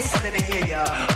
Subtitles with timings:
[0.00, 1.09] bass, let me hear ya.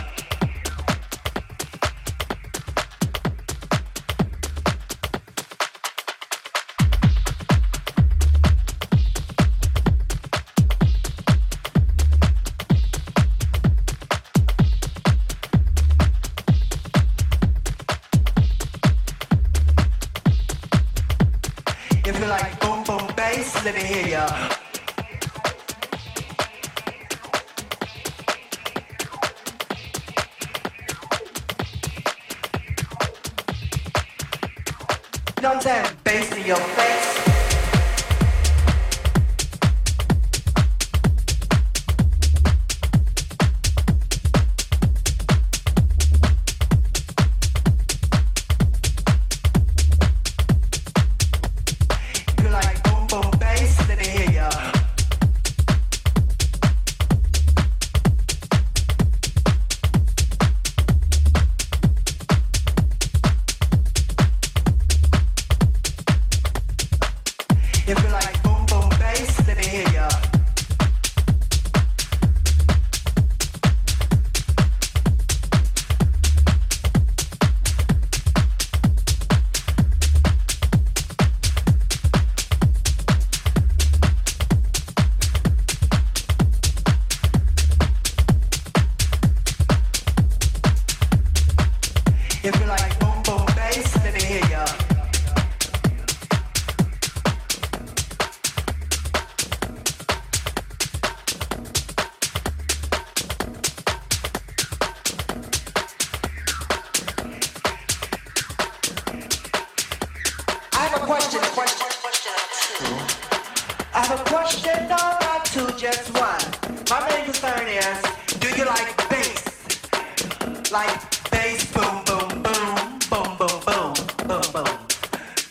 [120.75, 123.93] like bass boom boom boom boom boom boom
[124.27, 124.77] boom boom.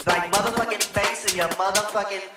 [0.07, 2.34] Like motherfucking bass in your motherfucking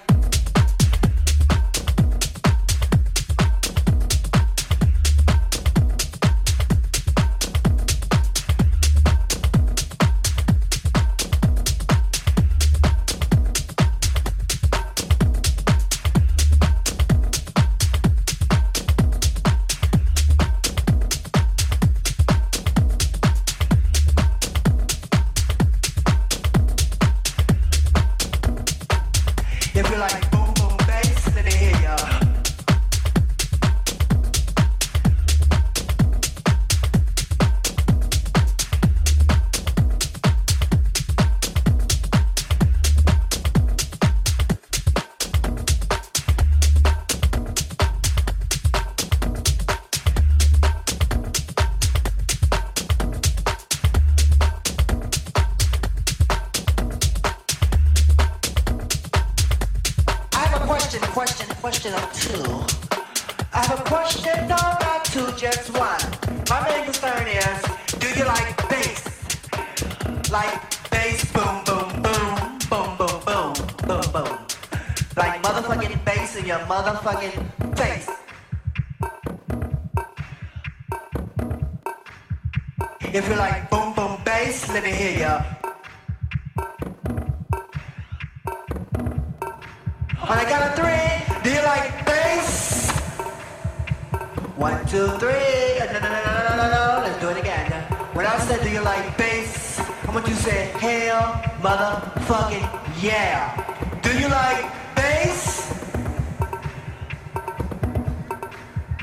[104.01, 105.73] Do you like bass?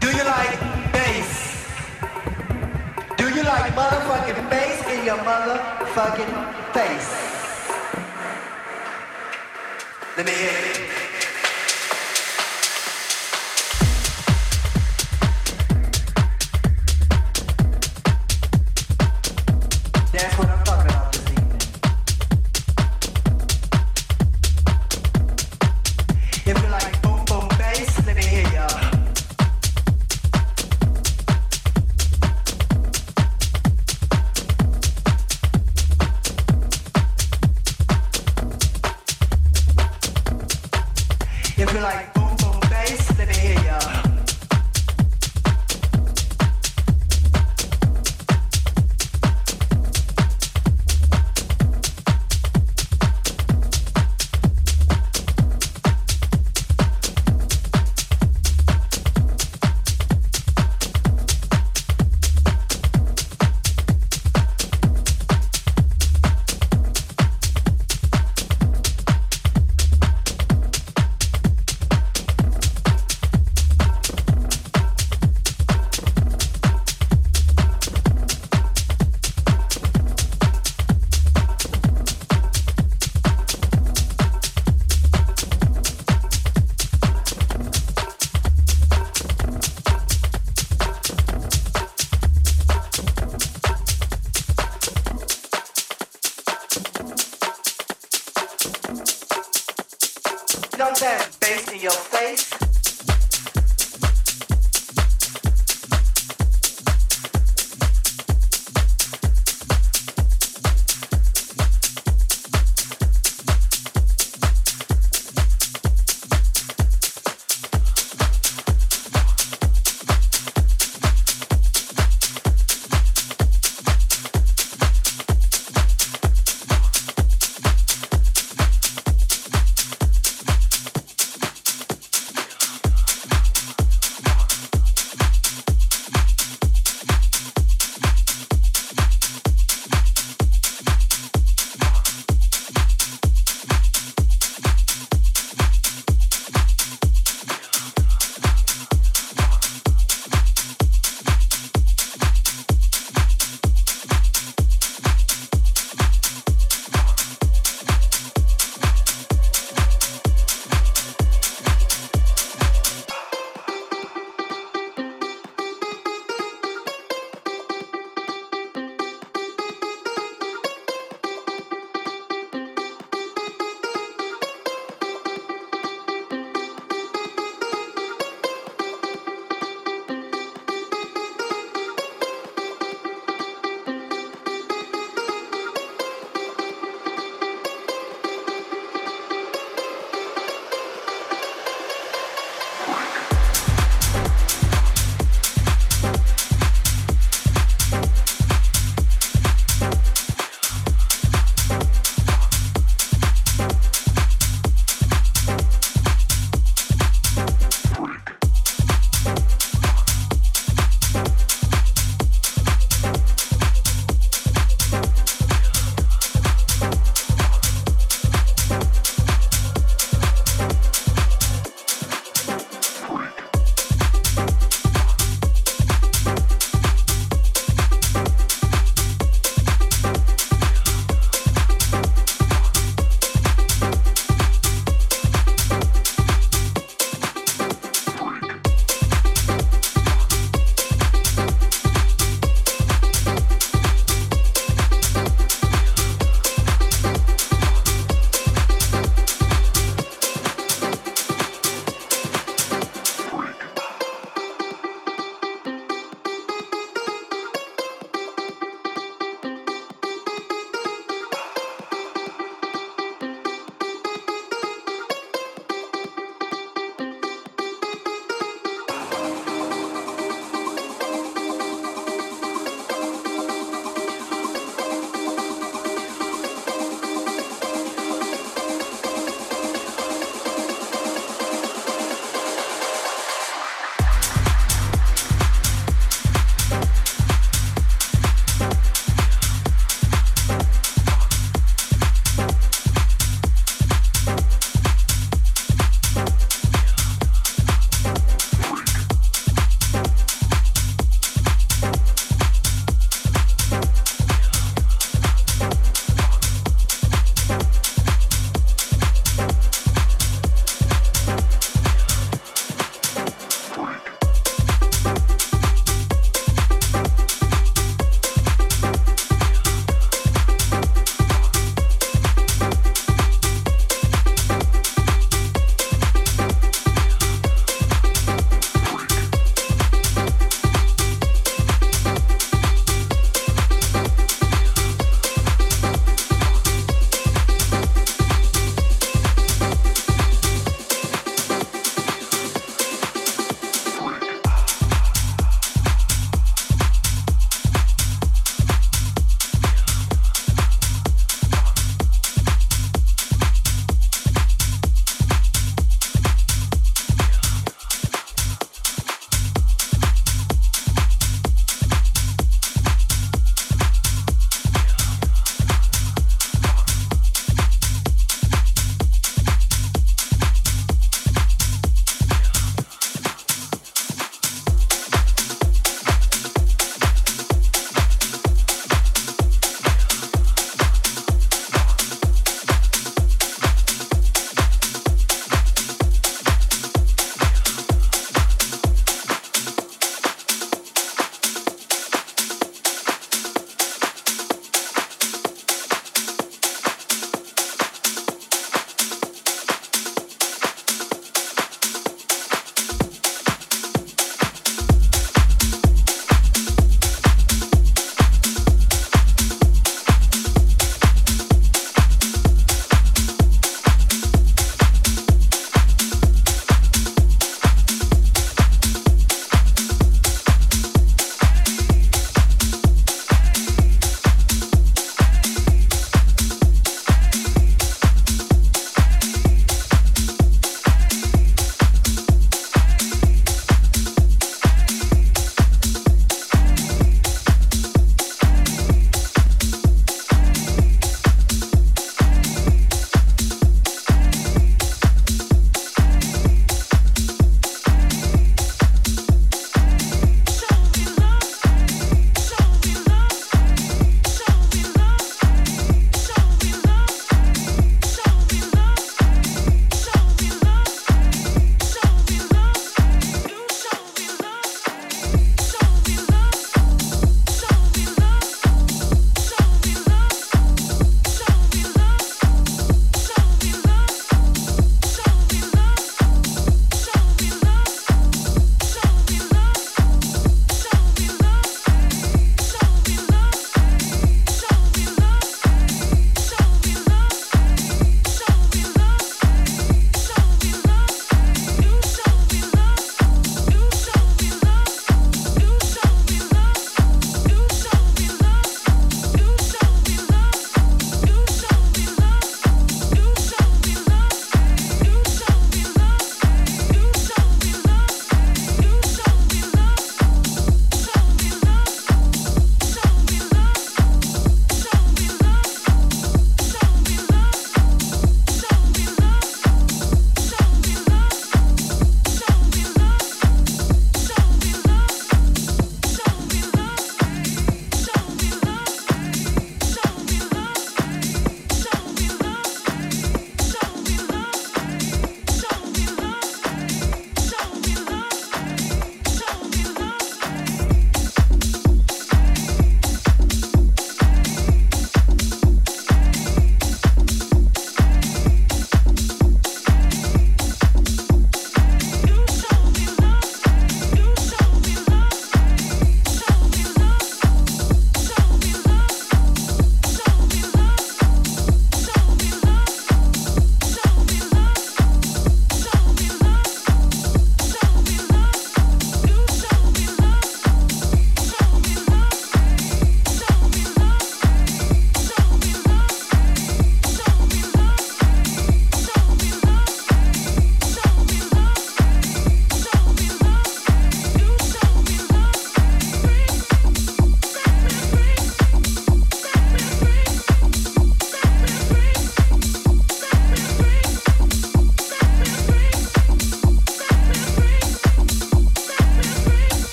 [0.00, 0.58] Do you like
[0.92, 1.66] bass?
[3.16, 6.32] Do you like motherfucking bass in your motherfucking
[6.72, 7.12] face?
[10.16, 11.05] Let me hear it.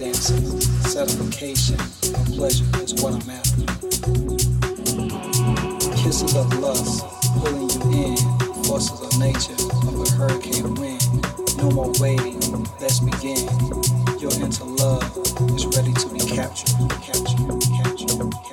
[0.00, 1.76] dancing, satisfaction,
[2.16, 3.66] and pleasure is what I'm after.
[5.94, 7.04] Kisses of lust,
[7.36, 8.16] pulling you in,
[8.64, 9.52] forces of nature,
[9.86, 11.04] of a hurricane wind.
[11.58, 12.40] No more waiting,
[12.80, 13.46] let's begin.
[14.18, 15.04] Your into love
[15.54, 16.72] is ready to be captured,
[17.02, 18.32] captured, captured.
[18.32, 18.49] captured.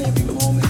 [0.00, 0.67] every moment.